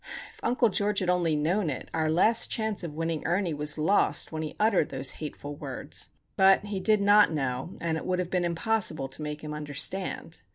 [0.33, 4.31] If Uncle George had only known it, our last chance of winning Ernie was lost
[4.31, 6.09] when he uttered those hateful words.
[6.35, 10.41] But he did not know, and it would have been impossible to make him understand.